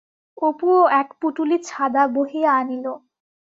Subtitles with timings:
[0.41, 2.85] অপুও এক পুটুলি ছাঁদা বহিয়া আনিল।